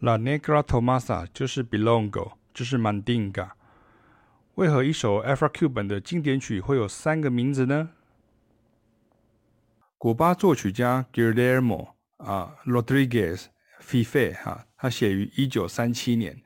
[0.00, 3.50] La Negra Tomasa 就是 Bilongo，就是 Mandinga。
[4.54, 7.90] 为何一首 Afro-Cuban 的经典曲会有三个名字呢？
[9.98, 13.44] 古巴作曲家 Guillermo 啊 Rodriguez
[13.82, 16.42] Fife 哈，他写于一九三七年，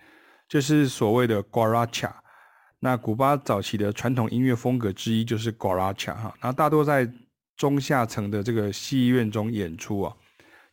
[0.49, 2.11] 就是所谓的 Guaracha。
[2.81, 7.09] 那古巴早期的传统音乐风格之一就是 Guaracha 哈，然后大多在
[7.57, 10.17] 中下层的这个戏院中演出啊。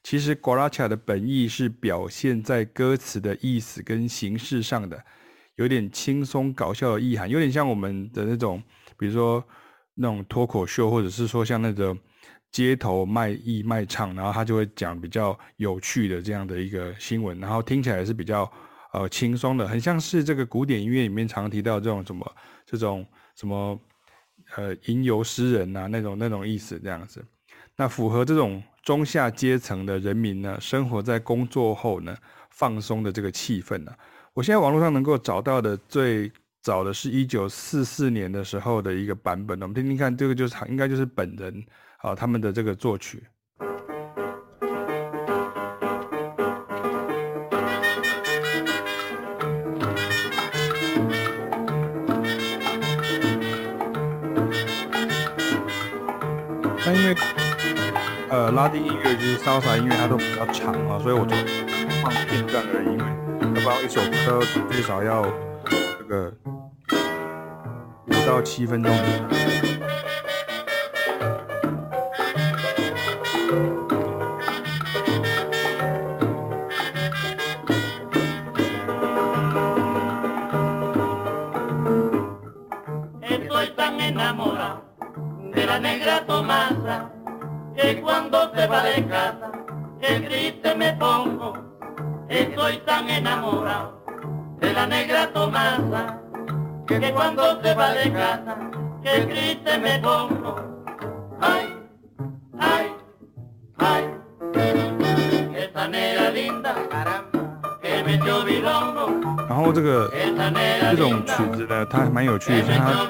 [0.04, 5.04] 其实 Guaracha 的本意是表现在歌词的意思跟形式上的。
[5.56, 8.64] 有点轻松搞笑的意涵，有点像我们的那种，
[8.98, 9.44] 比如说
[9.94, 11.96] 那种脱口秀，或者是说像那种
[12.52, 18.52] 街头卖艺卖唱，然后他就会讲比较有趣的这样的一个新闻，然后听起来是比较
[18.94, 23.06] 呃轻松的，很像是这个古典音乐里面常提到这种什么这种
[23.36, 23.80] 什么
[24.56, 27.24] 呃吟游诗人啊那种那种意思这样子。
[27.76, 32.16] 那符合这种中下阶层的人民呢，生活在工作后呢
[32.50, 33.92] 放松的这个气氛呢。
[34.34, 41.64] 我现在网络上能够找到的最早的是一九四四年的时候的一个版本，我们听听看，这个就是应该就是本人
[41.98, 43.24] 啊他们的这个作曲。
[56.84, 57.16] 那因为
[58.32, 61.36] 呃拉丁音乐就是萨萨音乐，它都比较长啊，所以我就
[62.02, 62.94] 放片段而已，
[63.46, 63.62] 因为要。
[63.62, 65.26] 不然一首歌最少要
[66.00, 66.34] 这个
[68.08, 68.90] 五到七分钟。
[109.48, 110.10] 然后这个
[110.92, 113.06] 这种曲子呢，它还蛮有趣的，像它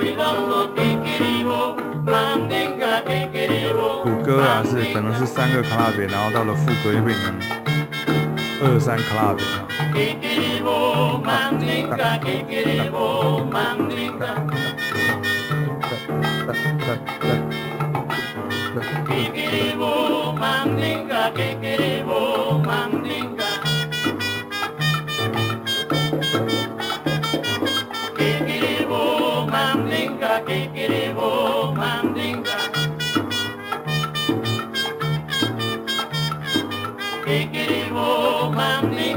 [4.04, 7.34] 主歌啊是可能是三个 club，，然后到了副歌就变成
[8.64, 8.98] 二三
[11.20, 12.90] mandinga, que quiere
[13.52, 14.46] mandinga.
[19.08, 19.76] Que quiere
[20.40, 22.41] mandinga, que.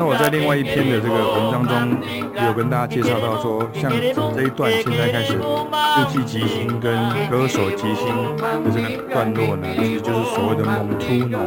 [0.04, 1.96] 那我在另外一篇的这个文章中，
[2.34, 3.90] 也有跟大家介绍到说，像
[4.36, 6.94] 这一段现在开始日记即兴跟
[7.30, 11.38] 歌手即兴的这个段落呢，其实就是所谓的蒙突呢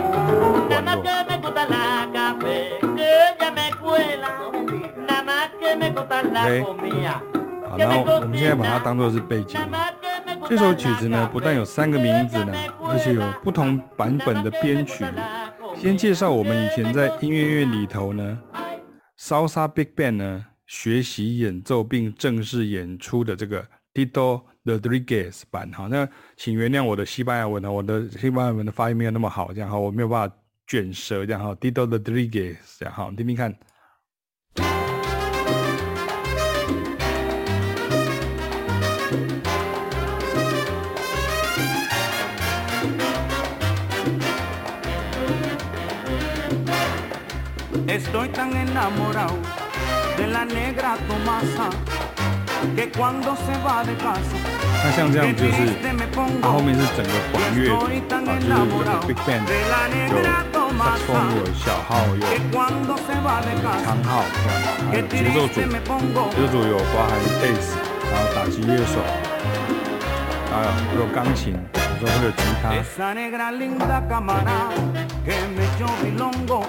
[0.72, 1.04] 段落。
[6.66, 7.06] OK，
[7.70, 9.60] 好，然后我们现在把它当做是背景。
[10.50, 12.54] 这首曲子呢，不但有三个名字呢，
[12.90, 15.06] 而且有不同版本的编曲。
[15.80, 18.42] 先介绍我们以前在音乐院里头呢
[19.20, 25.70] ，Salsa Big Band 呢学习演奏并正式演出的这个 Dito Rodriguez 版。
[25.72, 33.56] 哈，那请原谅我的西班牙文呢，我的西班牙文的发音没有那么好，这样哈，我没有办法卷舌这样哈，Dito Rodriguez 这样哈，听听看。
[54.84, 55.74] 那像这样就是，
[56.42, 57.86] 它后面是整个管乐啊，
[58.70, 59.44] 就是有 big band，
[60.10, 60.16] 有
[61.06, 62.22] 萨克斯小号，有
[63.84, 64.24] 长号，
[64.90, 65.54] 还有节奏组，
[66.32, 67.12] 节奏组有包含
[67.42, 67.76] 贝斯，
[68.12, 69.02] 然后打击乐手，
[70.52, 70.68] 还有
[71.02, 71.46] 有钢琴，
[72.00, 74.70] Esa negra linda cámara
[75.26, 76.62] que me echó bilongo.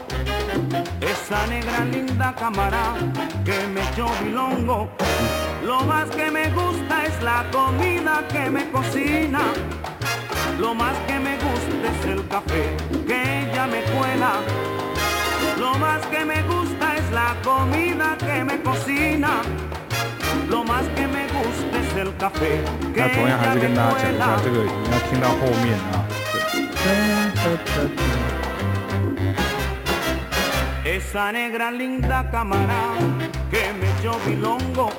[1.02, 2.94] Esa negra linda cámara
[3.44, 4.88] que me echó bilongo.
[5.62, 9.40] Lo más que me gusta es la comida que me cocina.
[10.58, 12.76] Lo más que me gusta es el café
[13.06, 14.32] que ella me cuela.
[15.58, 19.42] Lo más que me gusta es la comida que me cocina.
[20.48, 21.77] Lo más que me gusta
[22.94, 26.06] 那同样还是跟大家讲一下，这个你要听到后面啊。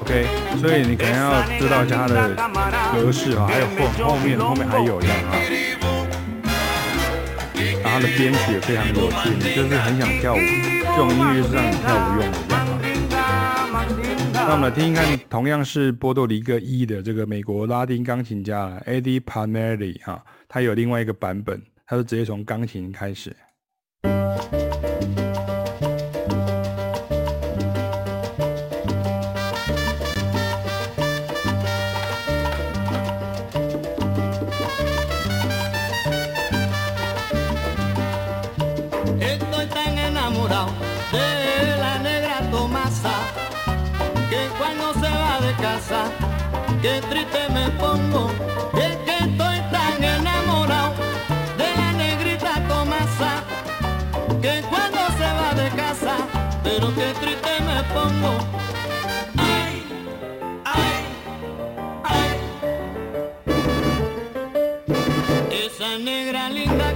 [0.01, 0.27] OK，
[0.59, 2.35] 所以你可能要知道一下它的
[2.93, 5.33] 格式啊，还有后后面后面还有这样啊，
[7.83, 12.48] 然后它的编曲也非常有趣，你就是很想跳舞，这种音乐是让你跳舞用的。
[14.49, 23.35] 那我们来听一看，同样是波多黎各一的这个美国拉丁钢琴家 Eddie Palmieri 哈，他有另外一个版本，他是直接从钢琴开始。
[54.41, 56.15] que cuando se va de casa,
[56.63, 58.37] pero qué triste me pongo.
[59.37, 59.83] Ay,
[60.65, 61.03] ay,
[62.03, 62.37] ay.
[65.51, 66.88] Esa negra linda.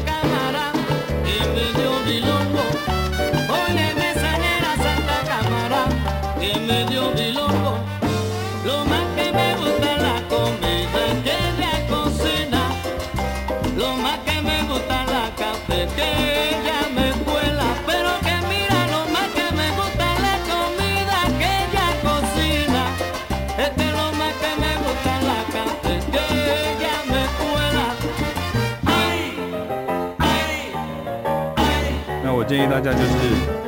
[32.53, 33.09] 建议大家就是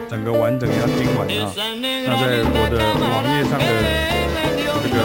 [0.07, 1.51] 整个完整要听完啊。
[2.05, 3.65] 那在我的网页上的
[4.83, 4.95] 这个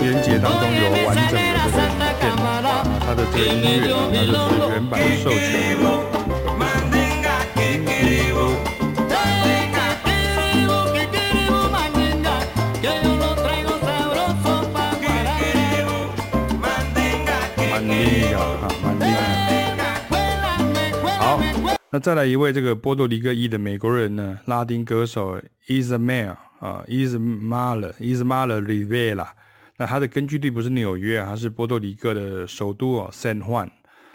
[0.00, 2.32] 连接当中有完整的这个影片
[2.64, 5.36] 啊，它的这个音乐啊，它就是原版授权。
[21.94, 29.28] 那再来一位这个波多黎各裔的美国人呢，拉丁歌手 Ismael 啊，Isamar，Isamar Rivera。
[29.76, 33.68] 那他的根据地不是纽约啊，他是波多黎各的首都哦，San Juan。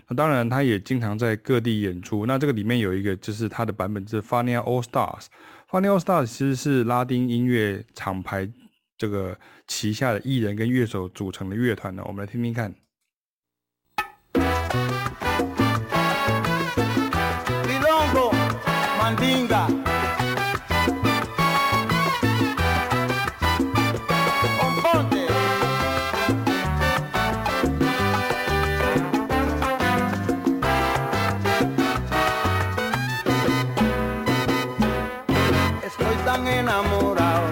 [0.08, 2.26] 那当然，他也经常在各地演出。
[2.26, 5.28] 那这个里面有一个就是他的版本，是 Fania All Stars。
[5.70, 8.50] Fania All Stars 其实是拉丁音乐厂牌
[8.98, 9.38] 这个
[9.68, 12.02] 旗下的艺人跟乐手组成的乐团呢。
[12.08, 12.74] 我们来听听看。
[19.08, 19.68] mandinga.
[35.84, 37.48] Estoy tan enamorado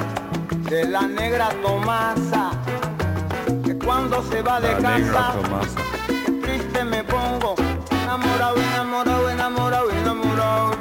[0.69, 2.52] de la negra Tomasa
[3.63, 5.36] que cuando se va de casa,
[6.42, 7.56] triste me pongo
[8.04, 8.75] enamorado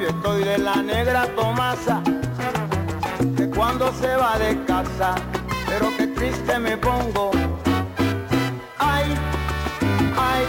[0.04, 2.02] novio estoy de la negra Tomasa,
[3.36, 5.14] que cuando se va de casa,
[5.66, 7.30] pero qué triste me pongo.
[8.78, 9.14] Ay,
[10.16, 10.44] ay,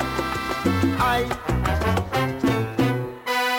[0.99, 1.23] ay.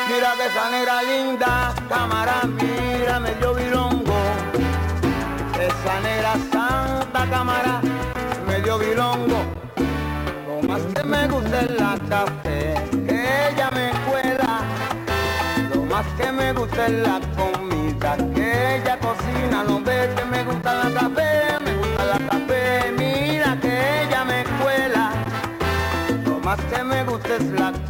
[0.09, 4.17] Mira que esa negra linda, cámara, mírame yo vilongo.
[5.59, 7.81] Esa negra santa cámara,
[8.47, 9.39] medio vilongo.
[10.47, 12.46] Lo más que me gusta es la.
[16.17, 21.01] que me gusta es la comida que ella cocina, no ve que me gusta la
[21.01, 25.13] café, me gusta la café, mira que ella me cuela,
[26.25, 27.86] lo más que me gusta es la.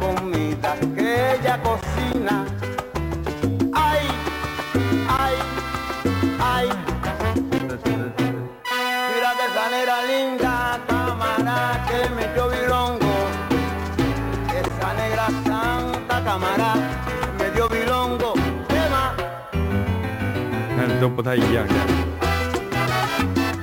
[21.07, 21.85] 都不太一样，这样，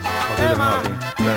[0.06, 1.28] 哦，真的很好听，对，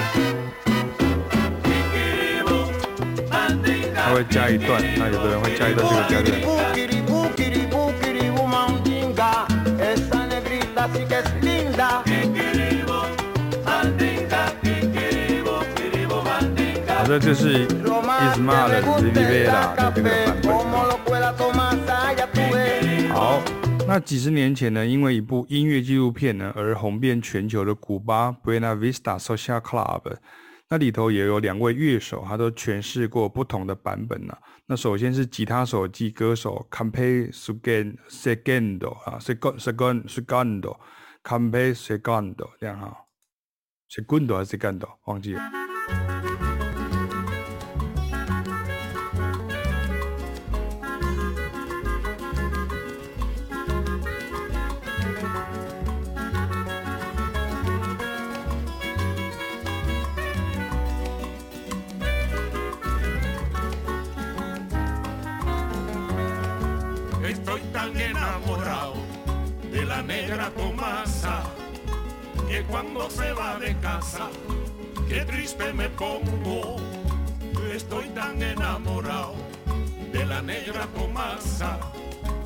[3.94, 6.32] 他会加一段，那有的人会加一段这个加段。
[16.88, 20.87] 好，这就是 Isamar Rivera 的这个版本。
[23.88, 30.18] 那几十年前呢，因为一部音乐纪录片呢而红遍全球的古巴 Buena Vista Social Club，
[30.68, 42.94] 那里头也有两位乐手，他都诠释过不同的版本呢、那首先是吉他手及歌手 Campe Segundo 啊，Segundo Segundo Segundo，Campe Segundo 这样哈
[43.90, 46.27] ，Segundo 还是 Segundo 忘记了。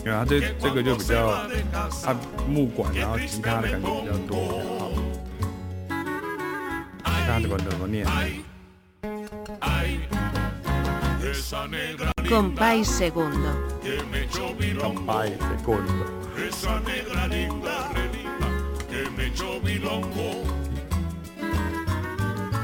[0.04, 1.32] 对啊，这这个就比较，
[2.04, 2.16] 它
[2.48, 4.64] 木管然后吉他的感觉比较多，
[7.06, 8.04] 其他这个怎么念
[12.28, 13.54] ？Compay segundo。
[14.80, 16.06] Compay segundo。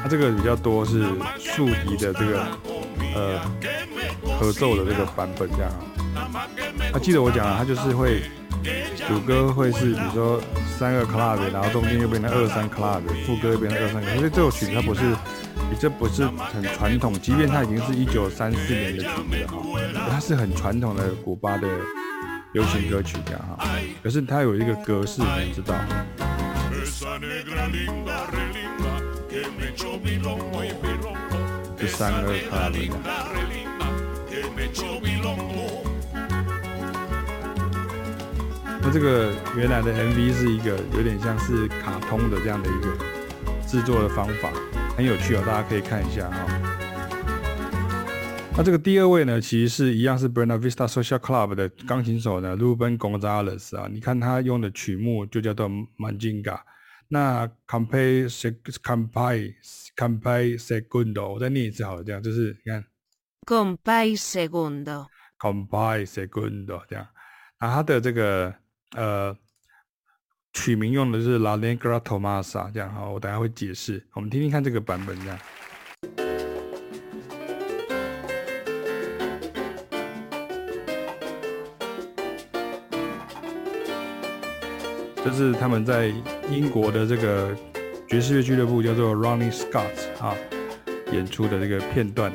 [0.03, 1.05] 它这个比较多是
[1.37, 2.47] 竖笛的这个
[3.15, 3.39] 呃
[4.39, 6.47] 合奏的这个版本这样啊。
[6.93, 8.21] 他、记得我讲了，他就是会
[9.07, 10.41] 主歌会是，比如说
[10.77, 14.17] 三个 clave，然后中间又变成二三 clave，副歌又变成二三 clave。
[14.17, 15.01] 所以这首曲子它不是，
[15.69, 21.67] 你这不是很传统，即便它已经是一九三四年的曲子了哈，它是很传统的古巴的
[22.53, 23.65] 流行歌曲这样哈。
[24.01, 25.75] 可是它有一个格式，你知道？
[31.79, 32.91] 是三个 clave。
[38.81, 42.97] 那这个原来的 MV 是一个有点像是卡通的这样的一个
[43.67, 44.49] 制作的方法，
[44.95, 46.47] 很有趣哦，大家可以看一下哈、哦。
[48.55, 56.59] 那这个第二位呢，其实是一样是 Buena Vista Social Club 的钢琴手呢，Ruben Gonzalez 啊，你看他用的曲目就叫做 Mandinga。
[57.07, 58.29] 那 compare
[58.81, 59.55] compare
[59.95, 62.85] compare Segundo，我再念一次好了，这样就是你看
[63.45, 65.07] compare segundo
[65.39, 67.07] compare Segundo 这样，
[67.59, 68.53] 那它的这个。
[68.95, 69.35] 呃，
[70.53, 74.01] 取名用的是 La Negra Tomasa，这样好，我等下会解释。
[74.13, 75.37] 我们听听看这个版本，这样。
[85.29, 86.09] 这是他们在
[86.49, 87.53] 英国的这个
[88.07, 89.83] 爵士乐俱乐部叫做 Ronnie Scott
[90.21, 90.33] 啊
[91.11, 92.31] 演出的这个片段。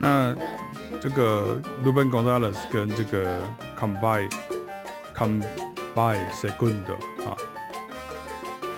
[0.00, 0.34] 那
[1.00, 3.40] 这个 Ruben Gonzalez 跟这个
[3.78, 4.30] Compay
[5.14, 6.94] Compay Segundo
[7.26, 7.36] 啊，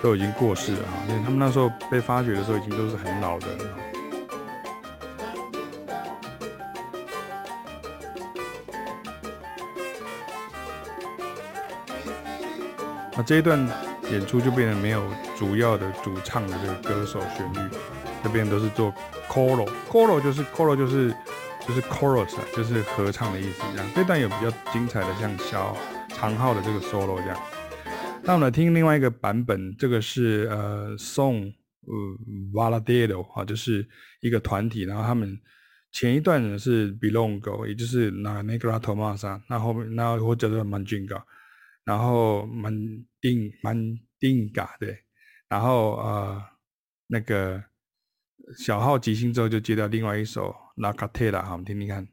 [0.01, 3.63] 都已经过世了啊，因为他们那时候被发掘的时候已经都是很老的了。
[13.13, 13.59] 那这一段
[14.09, 15.03] 演出就变得没有
[15.37, 17.69] 主要的主唱的这个歌手旋律，
[18.23, 18.91] 这边都是做。
[19.31, 21.09] Coro，coro 就是 coro 就是
[21.65, 23.61] 就是 chorus，就是合唱的意思。
[23.71, 25.73] 这样这段有比较精彩的，像小
[26.09, 27.41] 长号的这个 solo 这样。
[28.23, 31.53] 那我们来听另外一个版本，这个是呃 Son
[31.87, 31.93] 呃
[32.51, 33.87] Valedero 啊，就是
[34.19, 35.39] 一个团体，然后他们
[35.93, 41.21] 前一段呢是 belongo，也就是 La Negra Tomasa，那后面那或者是 Mandinga，
[41.85, 44.97] 然后 Manding Mandinga 对，
[45.47, 46.43] 然后呃
[47.07, 47.63] 那个。
[48.57, 52.07] 小号即兴之后，就接到另外一首《拉卡特啦》好，我们听听看。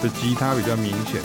[0.00, 1.20] 这吉他比较明显，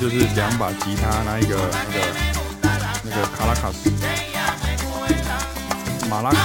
[0.00, 1.98] 就是两把吉他，那一个那个
[3.02, 3.90] 那个卡拉卡斯，
[6.08, 6.38] 马拉卡。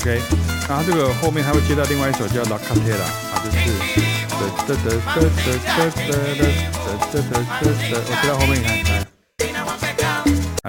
[0.00, 0.20] OK，
[0.68, 4.03] 然后这个后面还会接到另外一首叫《La Catera》啊，就是
[4.66, 6.48] 哒哒哒哒哒哒哒哒
[7.12, 8.88] 哒哒哒哒，我接到后面你看，
[10.62, 10.66] 来，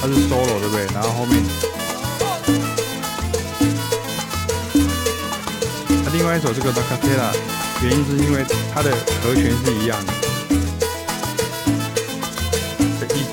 [0.00, 0.82] 它是 solo 对不对？
[0.92, 1.32] 然后后面，
[6.04, 7.30] 那另外一首这个《La Catera》，
[7.82, 8.90] 原因是因为它的
[9.22, 10.12] 和弦是一样的，
[13.14, 13.24] 一级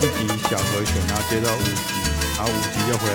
[0.00, 1.70] 一一级小和弦，然后接到五级。
[2.36, 3.14] 然后五级又回来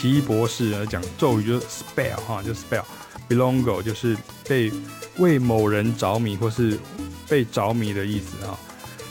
[0.00, 2.82] 奇异博士啊，讲咒语就是 spell 哈，就 spell
[3.28, 4.16] belongo 就是
[4.48, 4.72] 被
[5.18, 6.78] 为某人着迷或是
[7.28, 8.58] 被着迷的意思啊。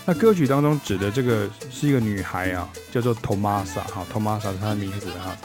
[0.04, 5.38] 那歌曲当中指的这个是一个女孩啊，叫做 Tomasa 哈，Tomasa 是她的名字哈。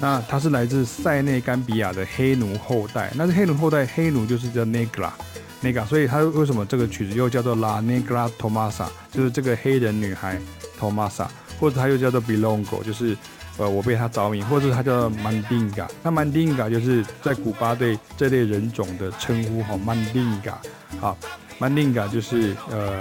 [0.00, 10.40] 那她是来自塞内甘比亚的黑奴后代，那是黑奴后代，黑奴就是叫 Negra，Negra，所以他为什么这个曲子又叫做 La Negra Tomasa，就是这个黑人女孩
[10.80, 11.26] Tomasa，
[11.60, 13.14] 或者他又叫做 belongo，就是
[13.58, 20.54] 呃我被他着迷，或者他叫 Mandinga，那 Mandinga 就是在古巴对这类人种的称呼哈，Mandinga，
[20.98, 21.18] 好
[21.58, 23.00] 曼丁嘎就是呃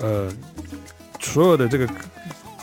[0.00, 0.32] 呃
[1.18, 1.88] 所有的这个。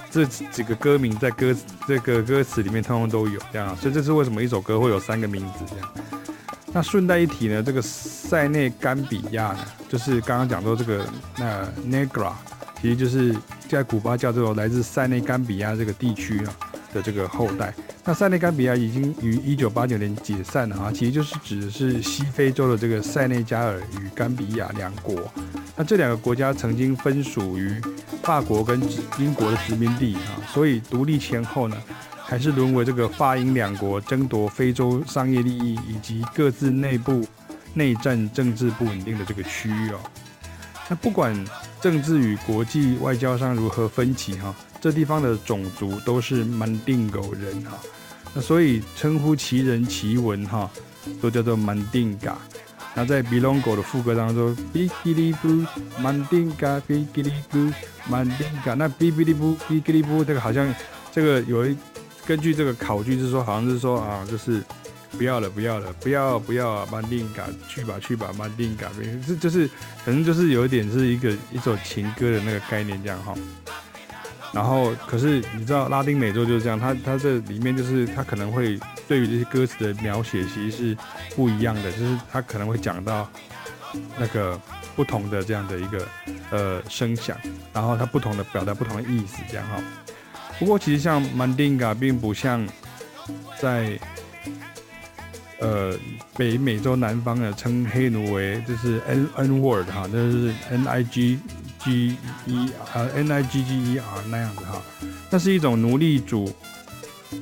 [0.09, 1.53] 这几个歌名在歌
[1.85, 5.93] 这个歌词里面通通都有这样，所以这是为什么一首歌会有三个名字这样。
[6.73, 11.05] 那顺带一提呢，这个塞内甘比亚呢，就是刚刚讲到这个
[11.37, 12.31] 那 Negra，
[12.81, 13.35] 其实就是
[13.67, 16.55] 在古巴叫做来自塞内甘比亚这个地区啊
[16.93, 17.73] 的这个后代。
[18.03, 25.31] 那塞内甘比亚已经于一九八九年解散了啊，其实就是指的是西非洲的这个塞内加尔与甘比亚两国。
[25.75, 27.79] 那这两个国家曾经分属于
[28.23, 28.81] 法国跟
[29.19, 31.77] 英国的殖民地啊，所以独立前后呢，
[32.15, 37.23] 还是沦为这个法英两国争夺非洲商业利益以及各自内部
[37.73, 39.99] 内战、政治不稳定的这个区域哦。
[40.89, 41.35] 那不管
[41.79, 47.77] 政治与国际外交上如何分歧哈，这地方的种族都是曼丁狗人哈，
[48.33, 50.69] 那所以称呼其人其文哈，
[51.21, 52.37] 都叫做曼丁嘎。
[52.93, 55.47] 那在 Bilongo 的副歌当中哔叽哩布
[55.99, 57.71] 曼丁嘎哔叽哩布
[58.09, 60.73] 曼丁嘎，那哔哔哩布哔叽哩布这个好像
[61.11, 61.77] 这个有一
[62.25, 64.63] 根据这个考据是说，好像是说啊，就是
[65.11, 68.89] 不要了，不要了，不要不要啊，曼丁嘎去吧去吧，曼丁嘎，
[69.27, 69.67] 这就是
[70.03, 73.33] 可能就是有一点是一个一首情歌的那个概念这样哈。
[74.53, 80.97] 然后，可是你知道拉丁美洲就是这样，它它这里面就是它可能会对于这些歌词的描写其实是
[81.35, 83.29] 不一样的，就是它可能会讲到
[84.17, 84.59] 那个
[84.95, 86.07] 不同的这样的一个
[86.49, 87.37] 呃声响，
[87.73, 89.83] 然后它不同的表达不同的意思这样哈。
[90.57, 92.65] 不过其实像曼丁嘎并不像
[93.59, 93.99] 在
[95.59, 95.93] 呃
[96.35, 101.37] 北美洲南方的称黑奴为就是 N N word 哈，就是 N I G。
[101.83, 104.81] G E 呃 N I G G E R 那样子哈，
[105.29, 106.53] 那是一种奴隶主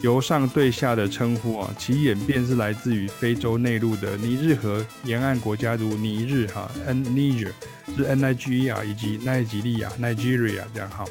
[0.02, 7.52] 由上对下的称呼啊，其演变是来自于非洲内陆的尼日河沿岸国家如尼日哈 N Niger
[7.96, 11.06] 是 N I G E R 以及奈及利亚 Nigeria 这样哈。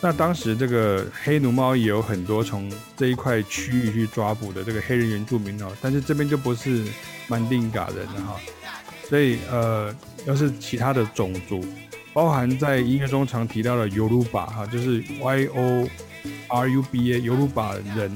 [0.00, 6.84] 那当时这个黑奴贸易有很多从这一块区域去抓捕的这个黑人原住民哦，但是这边就不是
[7.26, 8.36] 曼丁嘎人了哈，
[9.08, 9.92] 所以呃
[10.26, 11.64] 要是其他的种族。
[12.18, 15.88] 包含在音乐中常提到的尤鲁巴哈，就是 Y O
[16.48, 18.12] R U B A 尤鲁巴人，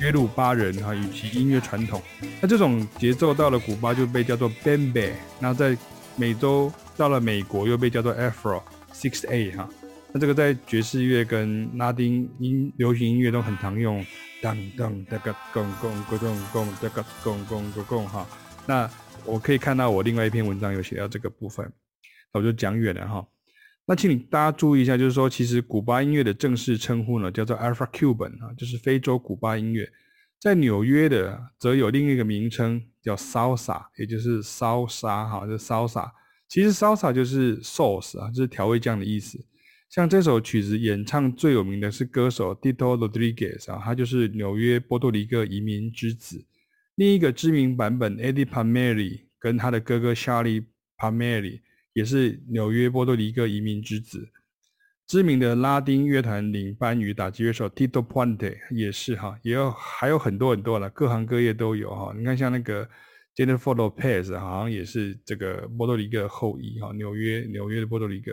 [0.00, 2.02] 约鲁巴人哈，以及音乐传统。
[2.40, 5.78] 那这种节奏到了古巴就被叫做 Bembe，那在
[6.16, 8.60] 美洲到了美国又被叫做 Afro
[8.92, 9.68] Six A 哈。
[10.12, 14.04] 那这个在爵士乐跟拉丁音流行音乐都很常用，
[14.42, 18.26] 当当哒个咚咚咕咚咚哒个咚咚咕咚哈。
[18.66, 18.90] 那
[19.24, 21.64] 我可以看到我另外一篇文章有写到这个部分，
[22.32, 23.24] 那我就讲远了哈。
[23.86, 29.88] 那请你大家注意一下，就是说，其实古巴音乐的正式称呼呢，叫做 Afro-Cuban 啊，就是非洲古巴音乐。
[30.40, 36.10] 在纽约的则有另一个名称叫 Salsa，也就是烧沙哈，就 Salsa。
[36.48, 39.38] 其实 Salsa 就是 sauce 啊，就是调味酱的意思。
[39.88, 46.44] 像这首曲子演唱最有名的是歌手 Dito Rodriguez 啊，他就是纽约波多黎各移民之子。
[46.96, 50.64] 另一个知名版本 Eddie Palmieri 跟他的哥哥 Charlie
[50.98, 51.60] Palmieri
[51.96, 54.28] 也是纽约波多黎各移民之子。
[55.06, 62.12] 知名的拉丁乐团领班与打击乐手 Tito Puente 也是哈，也有还有很多很多了，各行各业都有哈。
[62.14, 62.86] 你看像那个
[63.34, 68.32] Jennifer Lopez 好像也是这个波多黎各后裔哈，纽约纽约的波多黎各。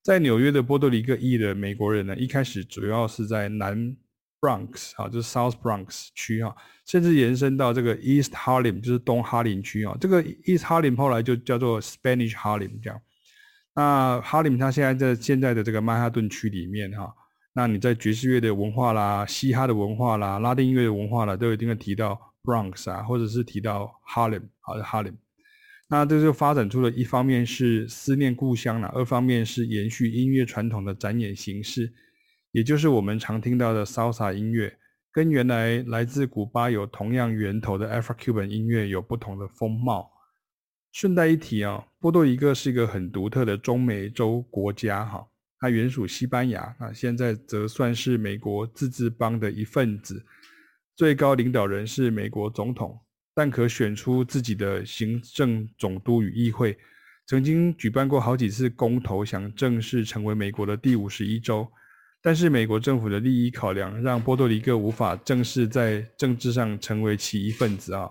[0.00, 3.96] 在纽约的波多黎各裔的美国人呢，一开始主要是在南
[4.42, 6.52] Bronx 啊，就是 South Bronx 区啊，
[6.84, 9.96] 甚至延伸到这个 East Harlem，就是东哈林区啊。
[10.00, 13.00] 这个 East Harlem 后来就叫做 Spanish Harlem 这样。
[13.76, 17.14] 那哈林它现在在现在的这个曼哈顿区里面哈，
[17.52, 25.14] 那你在爵士乐的文化啦、嘻哈的文化啦、拉丁音乐的文化啦，都一定会提到 Bronx 啊，或者是提到 Harlem 好的 Harlem。
[25.88, 31.92] 那这就发展出了一方面是思念故乡了，二方面是延续音乐传统的展演形式，
[32.52, 34.78] 也就是我们常听到的 Salsa 音乐，
[35.10, 40.10] 跟原来来自古巴有同样源头的 Afro-Cuban 音乐有不同的风貌。
[40.92, 45.26] 顺带一提啊，波多黎各是一个很独特的中美洲国家哈，
[45.58, 50.22] 它原属西班牙，那现在则算是美国自治邦的一份子，
[50.94, 53.00] 最高领导人是美国总统。
[53.34, 56.76] 但可选出自己的行政总督与议会，
[57.24, 61.66] 曾经举办过好几次公投，想正式成为美国的第五十一州。
[62.22, 68.08] 但是美国政府的利益考量，让波多黎各无法正式在政治上成为其一份子啊。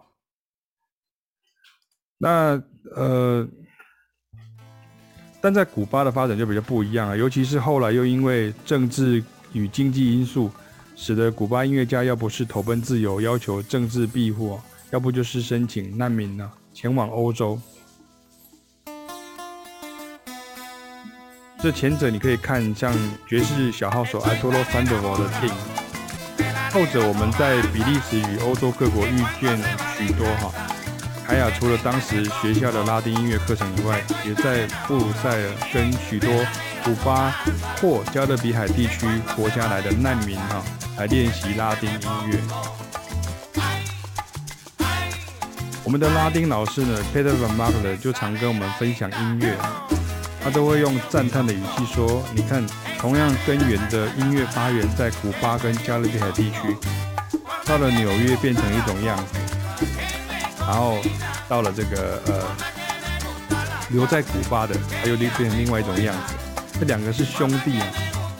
[2.18, 2.62] 那
[2.94, 3.48] 呃，
[5.40, 10.52] 但在古巴的发展就比较不一样啊，尤其是后来又因为政治与经济因素，
[10.96, 14.60] 使得古巴音乐家要不是投奔自由，要求政治庇护。
[14.92, 17.58] 要不就是申请难民呢，前往欧洲。
[21.62, 22.92] 这前者你可以看像
[23.28, 25.54] 爵士小号手 Arturo Sandoval 的电影，
[26.72, 29.56] 后者我们在比利时与欧洲各国遇见
[29.96, 30.52] 许多哈。
[31.24, 36.32] 凯亚除了当时学校的拉丁音乐课程以外，也在布鲁塞尔跟许多
[36.84, 37.30] 古巴
[37.80, 40.64] 或加勒比海地区国家来的难民哈
[40.98, 42.40] 来练习拉丁音乐。
[45.84, 49.56] 我们的拉丁老师呢，Peter Van Markle 就常跟我们分享音乐，
[50.44, 52.66] 他都会用赞叹的语气说：“你看，
[53.00, 56.76] 同样根源的音乐发源在古巴跟加勒比海地区，
[57.66, 59.86] 到了纽约变成一种样子，
[60.60, 60.98] 然后
[61.48, 62.44] 到了这个呃
[63.90, 66.34] 留在古巴的，还有变成另外一种样子。
[66.80, 67.88] 这两个是兄弟啊，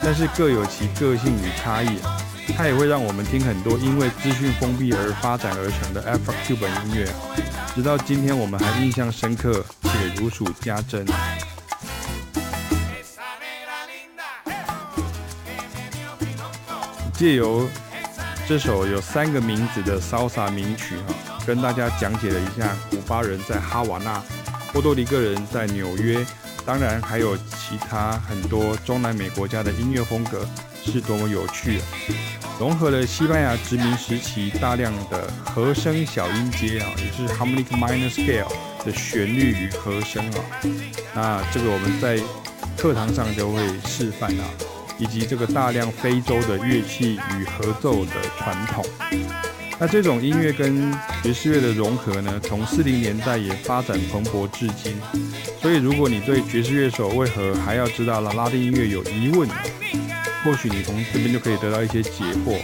[0.02, 2.18] 但是各有其个性与差异啊。”
[2.56, 7.08] 它也会让我们听很多因为资讯封闭而发展而成的 Afro-Cuban 音乐，
[7.72, 11.06] 直到今天我们还印象深刻且如数家珍。
[17.22, 17.68] 借由
[18.48, 21.14] 这首有三个名字的骚洒名曲哈，
[21.46, 24.20] 跟大家讲解了一下古巴人在哈瓦那、
[24.72, 26.26] 波多黎各人在纽约，
[26.66, 30.44] 当然还有其他很多中南美国家的音乐风格。
[30.84, 31.82] 是多么有趣啊！
[32.58, 38.52] 融合了西班牙殖民时期大量的和声小音阶啊，也就是 harmonic minor scale
[38.84, 40.40] 的旋律与和声啊。
[41.14, 42.18] 那这个我们在
[42.76, 44.44] 课堂上就会示范啊，
[44.98, 48.84] 以及这个大量非洲的乐器与合奏的传统。
[49.78, 50.92] 那这种音乐跟
[51.24, 54.96] 爵士乐的融合呢，从四零年代也发展蓬勃至今。
[55.60, 59.48] 所以，如果你对爵士乐手为何还要知道了拉丁音乐有疑问，
[60.44, 62.60] 或许你从这边就可以得到一些解惑。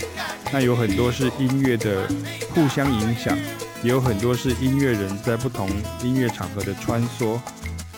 [0.52, 2.08] 那有很多是音乐的
[2.54, 3.36] 互相影响，
[3.82, 5.68] 也有很多是音乐人在不同
[6.02, 7.38] 音乐场合的穿梭，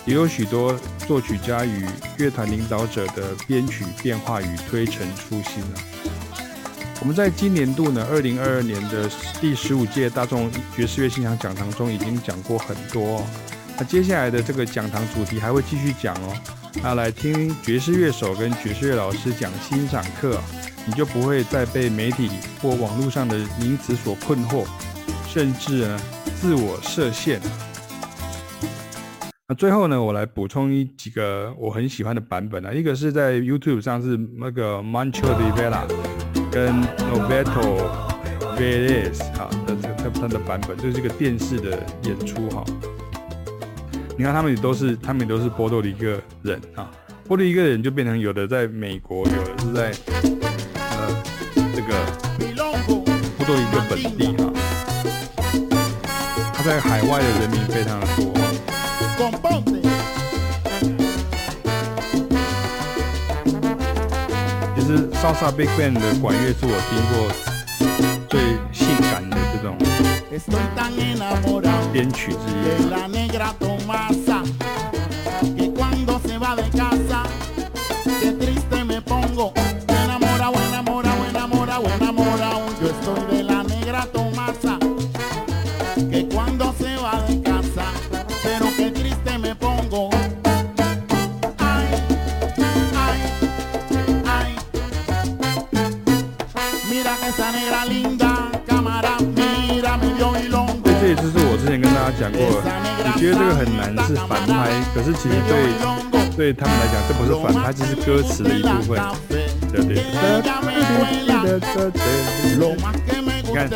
[0.06, 0.74] 也有许多
[1.06, 1.86] 作曲家与
[2.18, 5.76] 乐团领导者的编曲变化与推陈出新啊。
[7.00, 9.08] 我们在今年度呢，二零二二年的
[9.40, 13.26] 第十五届大众爵士乐欣赏讲堂中已经讲过很多。
[13.78, 16.36] 那接下来的这个讲堂主题还会继续讲哦。
[16.82, 20.38] 那来听爵士乐手跟爵士乐老师讲欣赏课，
[20.84, 24.66] 你就不会再被媒体或网络上的名词所困惑，
[25.26, 26.00] 甚至呢
[26.40, 27.40] 自我设限。
[29.50, 35.88] 那最后呢，我来补充一几个我很喜欢的版本啊，一个是在 YouTube 上是那个 Mancho de Vela
[36.52, 37.82] 跟 Norberto
[38.56, 42.64] Vélez 啊的这个他们的版本，就是这个电视的演出哈。
[44.16, 46.88] 你看他们也都是，他们也都是波多黎各人啊。
[47.26, 49.90] 波多黎各人就变成有的在美国，有的是在
[50.76, 51.22] 呃
[51.74, 51.92] 这个
[53.36, 54.52] 波多黎各本地哈。
[56.54, 58.29] 他在海外的人民非常的多。
[64.74, 67.28] 其实 Salsa Big Band 的管乐是我听过
[68.30, 68.40] 最
[68.72, 69.76] 性感的这种
[71.92, 74.39] 编曲之一。
[102.20, 102.56] 讲过了，
[103.02, 105.72] 你觉得这个很难是反拍，可是其实对
[106.36, 109.00] 对他们来讲，这不是反拍，这是歌词的一部分。
[109.72, 110.04] 对对对。
[113.42, 113.70] 你看，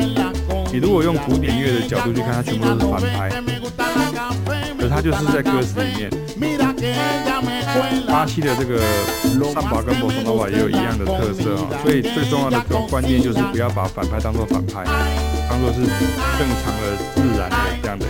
[0.70, 3.30] 你如果用古典乐的角度去看，它全部都是反拍，
[4.78, 6.10] 可它就是在歌词里面。
[8.06, 8.78] 巴西的这个
[9.54, 14.84] 萨巴跟波萨诺瓦也有一样的特色啊，所以最重要的观念就是不要把反拍当做反拍，
[15.48, 18.06] 当做是正常的、自然的这样的。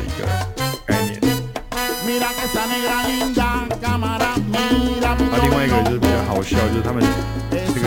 [5.31, 7.05] 那另外一个就是比较好笑，就是他们
[7.51, 7.87] 这个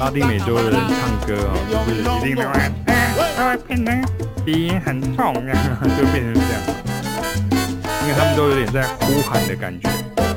[0.00, 1.54] 拉丁美洲的人唱歌啊，
[1.86, 4.02] 就是一定要哎，变成
[4.44, 5.34] 鼻音很重，
[5.96, 6.60] 就变成这样，
[8.02, 9.88] 因为他们都有点在呼喊的感觉。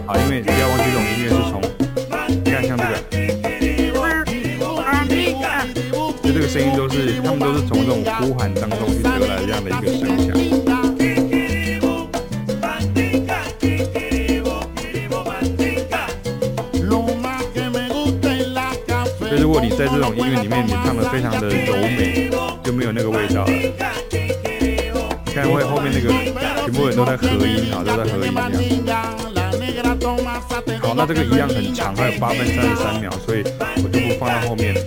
[0.05, 1.59] 啊，因为不要忘记这种音乐是从，
[2.43, 2.91] 你看像这个，
[6.21, 10.32] 就这个声音都是，他们都是从这种呼喊当中去得来这样的一个声响。
[19.83, 22.29] 在这种音乐里面，你唱的非常的柔美，
[22.63, 23.51] 就没有那个味道了。
[25.25, 26.07] 你看会后面那个
[26.63, 28.33] 全部人都在合音啊，都在合音
[28.85, 29.03] 这样。
[30.79, 33.43] 好，那这个一样很长，还有八分三十三秒，所以
[33.83, 34.79] 我就不放到后面了。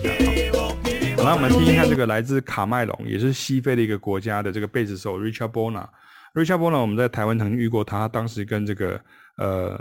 [1.18, 5.84] 好，那我们听一下这个来自卡麦隆，也是西非的一个国家的这个贝斯手 Richard Bona。
[6.32, 8.98] Richard Bona 我们在台湾曾经遇过他，他当时跟这个
[9.36, 9.78] 呃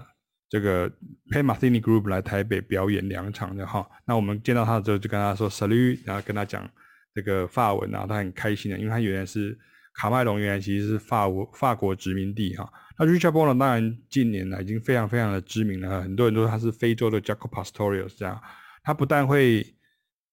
[0.56, 0.90] 这个
[1.32, 3.86] Pat Metheny Group 来台北表演两场的哈。
[4.06, 6.66] 那我们见到他的时候就跟他说 salute，然后跟他讲
[7.14, 9.58] 这个法文，然后他很开心的，因为他原来是
[9.96, 12.72] 卡麦隆，原来其实是法国法国殖民地哈。
[12.98, 18.42] 那 Richard Bona 当然近年来已经非常非常的知名了，很多人都说他是非洲的 Jaco Pastorius 这样。
[18.82, 19.76] 他不但会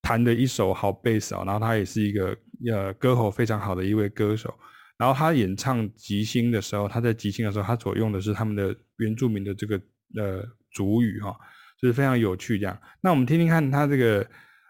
[0.02, 2.36] 弹的一手好贝斯啊，然后他也是一个
[2.70, 4.54] 呃歌喉非常好的一位歌手。
[4.98, 9.80] 然后他演唱即兴的时候，他在即兴的时候，他所用的是他们的原住民的这个
[10.16, 11.36] 呃主语哈，
[11.80, 12.78] 就是非常有趣这样。
[13.00, 14.26] 那我们听听看他这个。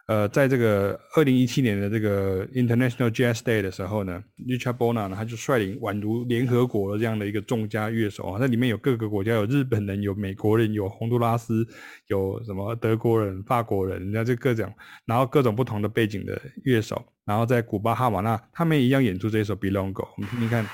[0.07, 11.65] 呃，在这个二零一七年的这个 International Jazz Day 的时候呢，Richard Bona 呢，他就率领宛如联合国的这样的一个众家乐手啊，那里面有各个国家，有日本人，有美国人，有洪都拉斯，
[12.09, 14.71] 有什么德国人、法国人，人家就各种，
[15.07, 20.67] 然后各种不同的背景的乐手，然后在古巴哈瓦那，他们一样演出这首 Bilongo，我们听听看。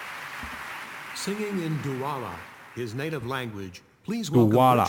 [1.14, 2.32] Singing in Douala,
[2.74, 3.80] his native language,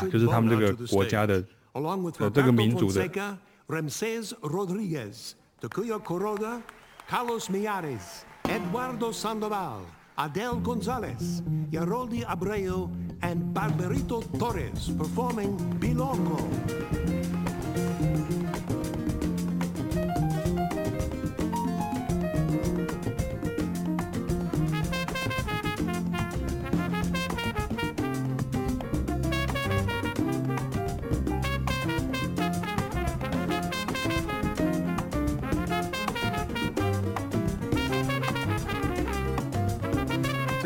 [0.09, 3.37] 就是他们这个国家的呃这个民族的。
[3.69, 6.59] Ramsés Rodríguez, Tokuyo Kuroda,
[7.07, 9.85] Carlos Millares, Eduardo Sandoval,
[10.17, 12.89] Adel Gonzalez, Yaroldi Abreu,
[13.21, 16.98] and Barberito Torres performing Bilongo.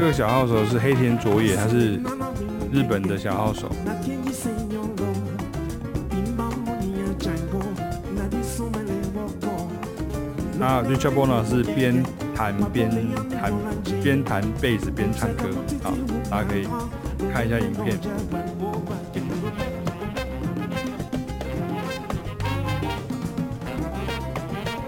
[0.03, 1.93] 这个小号手是黑田卓也，他是
[2.73, 3.71] 日本的小号手。
[10.59, 12.03] 那 Richard Bona 是边
[12.35, 12.91] 弹边
[13.29, 13.53] 弹
[14.03, 15.47] 边弹贝斯边唱歌，
[15.81, 15.93] 好，
[16.29, 16.67] 大家可以
[17.31, 17.97] 看一下影片。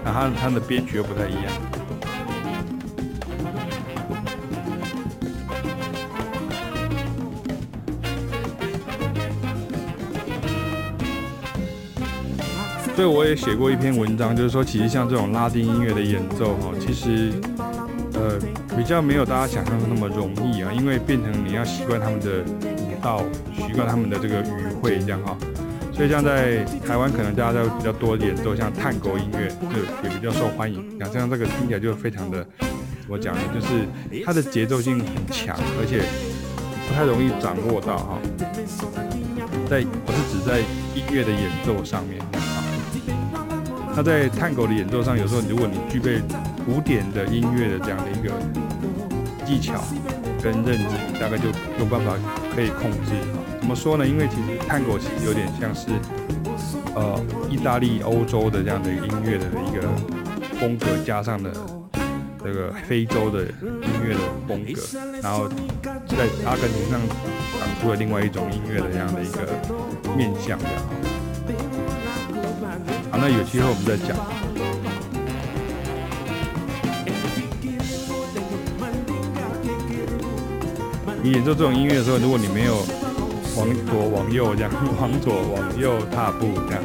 [0.04, 1.75] 那他他的编曲又不太一样。
[12.96, 17.30] 所以我也写过一篇文章，就是说，其实像这种拉丁音乐的演奏，哈，其实，
[18.14, 18.38] 呃，
[18.74, 23.22] 比较没有大家想象的那么容易啊，因为变成你要习惯他们的舞道，
[23.54, 25.36] 习惯他们的这个语汇这样哈。
[25.92, 30.98] 所以像在台湾，可能大家都比较多演奏像探戈音乐，就也比较受欢迎。
[30.98, 32.46] 像这样这个听起来就非常的，
[33.08, 33.84] 我讲的就是
[34.24, 36.00] 它的节奏性很强，而且
[36.88, 38.18] 不太容易掌握到哈。
[39.68, 40.60] 在我是指在
[40.94, 42.24] 音乐的演奏上面。
[43.96, 46.20] 那在探戈的演奏上，有时候如果你具备
[46.66, 48.30] 古典的音乐的这样的一个
[49.46, 49.82] 技巧
[50.42, 52.12] 跟认知，大概就有办法
[52.54, 53.12] 可以控制。
[53.58, 54.06] 怎么说呢？
[54.06, 55.88] 因为其实探戈其实有点像是
[56.94, 57.18] 呃
[57.50, 59.88] 意大利、欧洲的这样的音乐的一个
[60.60, 61.50] 风格，加上了
[62.44, 65.48] 这个非洲的音乐的风格，然后
[66.06, 67.00] 在阿根廷上
[67.58, 69.48] 长出了另外一种音乐的这样的一个
[70.14, 70.66] 面向的。
[73.18, 74.16] 那有机会我们再讲。
[81.22, 82.76] 你演奏这种音乐的时候，如果你没有
[83.56, 86.82] 往左往右这样， 往左往右踏步这样，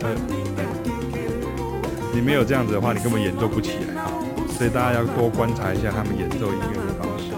[0.00, 0.14] 呃，
[2.12, 4.10] 你没有这样子的话，你根本演奏不起来啊。
[4.48, 7.30] 所以大家要多观察一下他们演奏音乐的方式。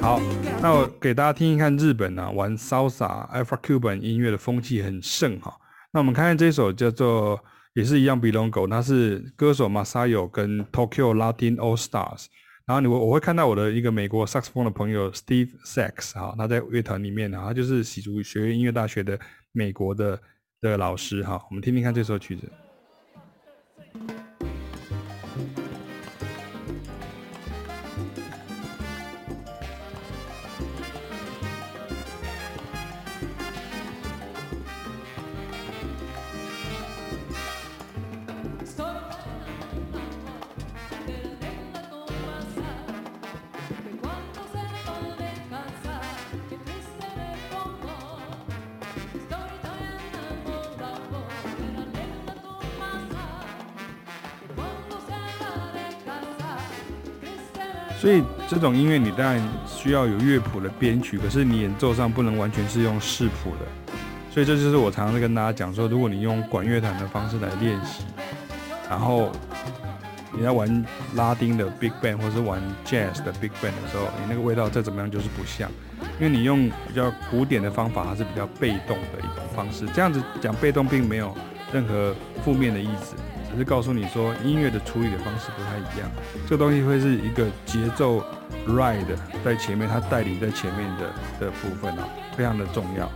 [0.00, 0.20] 好，
[0.60, 5.54] 那我给大家听一看日本啊，玩 Salsa、Afro-Cuban 音乐的风气很盛哈。
[5.94, 7.40] 那我们看看这首叫做
[7.74, 12.26] 也是一样比龙狗它是歌手 Masayo 跟 Tokyo Latin All Stars。
[12.66, 19.16] 然后你我我会看到我的一个美国 saxophone 的朋友 Steve Sax 哈，他在乐团里面啊，他就是喜竹学院音乐大学的
[19.52, 20.20] 美国的
[20.60, 21.40] 的老师哈。
[21.48, 22.50] 我们听听看这首曲子。
[58.04, 63.94] 所以这种音乐你当然需要有乐谱的编曲，可是你演奏上不能完全是用视谱的。
[64.30, 68.04] 所以这就是我常常在跟大家讲说，如果你用管乐团的方式来练习，
[68.90, 69.32] 然后
[70.32, 75.70] 你在玩拉丁的 Big Band 或是玩 Jazz 的 Big Band 的时候，你那个味道再怎么样就是不像，
[76.20, 79.86] 因为你用比较古典的方法，还是比较被动的一种方式。
[79.94, 81.34] 这样子讲被动并没有
[81.72, 82.14] 任何
[82.44, 83.14] 负面的意思。
[83.54, 86.10] 只是告诉你说，音乐的处理的方式不太一样。
[86.44, 88.20] 这个东西会是一个节奏
[88.66, 89.06] ride
[89.44, 93.08] 在前面，它带领在前面的的部分啊，非常的重要。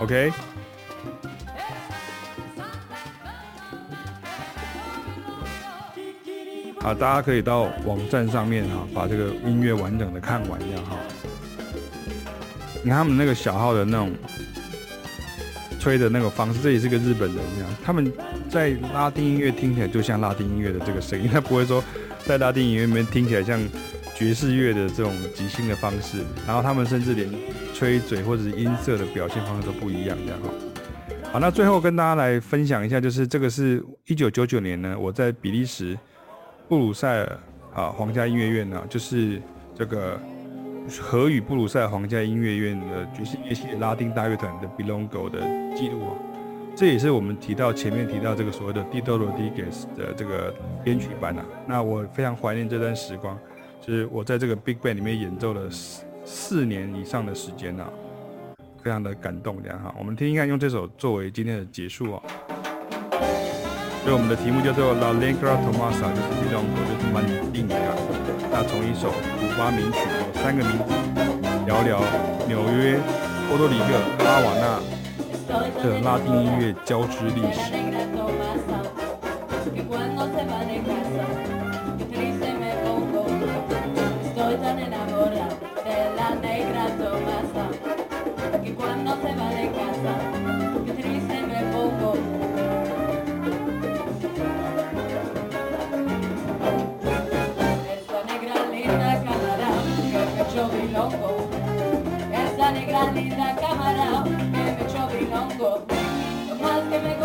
[0.00, 0.32] OK。
[6.88, 10.96] 啊，大家可以到网站上面哈，把这个音乐完整的看完一样哈。
[12.82, 14.10] 你看他们那个小号的那种
[15.78, 18.10] 吹的那个方式，这也是个日本人一样，他们
[18.48, 21.84] 在拉丁音乐听起来就像拉丁音乐的这个声音，他不会说
[22.24, 23.60] 在拉丁音乐里面听起来像
[24.14, 26.24] 爵士乐的这种即兴的方式。
[26.46, 27.28] 然后他们甚至连
[27.74, 30.48] 吹嘴或者是音色的表现方式都不一样，这样哈。
[31.32, 35.94] 好，那最后跟大家来分享一下，就是这个是一九九九年呢，我在比利时。
[36.68, 37.40] 布鲁塞尔
[37.74, 39.40] 啊，皇家音乐院呢，就是
[39.74, 40.20] 这个
[41.00, 45.40] 荷语布鲁塞尔皇家音乐院的爵士乐系拉丁大乐团的 Bilongo 的
[45.74, 46.12] 记录啊，
[46.76, 50.54] 这也是我们提到前面提到这个所谓的 Tito Rodriguez 的这个
[50.84, 51.44] 编曲版啊。
[51.66, 53.38] 那我非常怀念这段时光，
[53.80, 57.90] 就是我在这个 Big Band 里面演奏了四四年以上的时间啊，
[58.82, 59.94] 非常的感动这样哈。
[59.98, 62.22] 我们听听看，用这首作为今天的结束啊。
[64.08, 67.20] 所以我们的题目叫做 la lenkra tomasa 就是 beyond 我就是蛮
[67.52, 67.76] 硬的
[68.50, 70.94] 那从一首古巴名曲有三个名字
[71.66, 72.00] 聊聊
[72.48, 72.98] 纽约
[73.50, 74.80] 波多里克拉瓦那
[75.84, 77.88] 的拉丁音乐交织历史。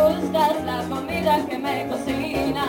[0.04, 2.66] gusta la comida que me cocina.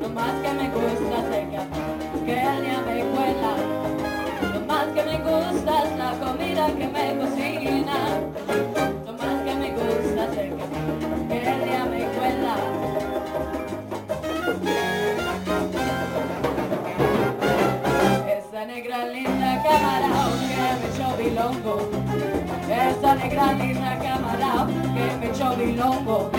[0.00, 3.52] Lo más que me gusta es el que el día me cuela.
[4.54, 7.98] Lo más que me gusta es la comida que me cocina.
[9.06, 10.50] Lo más que me gusta es que el
[11.92, 12.54] me cuela.
[18.38, 21.76] Esa negra linda camarón que me echó bilongo.
[22.68, 23.83] Esa negra linda
[25.64, 26.33] me echó mi